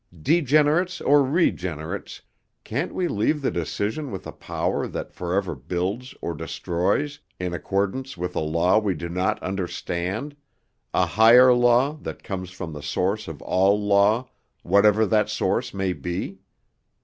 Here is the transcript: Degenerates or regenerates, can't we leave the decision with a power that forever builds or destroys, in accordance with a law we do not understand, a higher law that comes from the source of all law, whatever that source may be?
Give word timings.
Degenerates 0.23 0.99
or 0.99 1.23
regenerates, 1.23 2.23
can't 2.63 2.91
we 2.91 3.07
leave 3.07 3.43
the 3.43 3.51
decision 3.51 4.09
with 4.09 4.25
a 4.25 4.31
power 4.31 4.87
that 4.87 5.13
forever 5.13 5.53
builds 5.53 6.15
or 6.21 6.33
destroys, 6.33 7.19
in 7.39 7.53
accordance 7.53 8.17
with 8.17 8.35
a 8.35 8.39
law 8.39 8.79
we 8.79 8.95
do 8.95 9.07
not 9.07 9.37
understand, 9.43 10.35
a 10.91 11.05
higher 11.05 11.53
law 11.53 11.93
that 12.01 12.23
comes 12.23 12.49
from 12.49 12.73
the 12.73 12.81
source 12.81 13.27
of 13.27 13.43
all 13.43 13.79
law, 13.79 14.27
whatever 14.63 15.05
that 15.05 15.29
source 15.29 15.71
may 15.71 15.93
be? 15.93 16.39